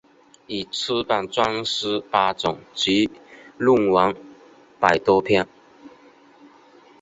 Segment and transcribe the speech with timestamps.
[0.47, 3.07] 已出版专书八种及
[3.59, 4.15] 论文
[4.79, 5.47] 百多篇。